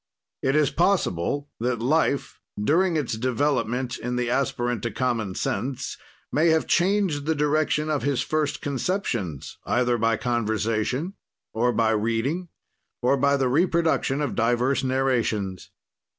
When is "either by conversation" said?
9.67-11.13